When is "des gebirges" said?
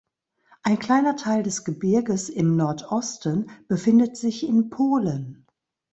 1.43-2.27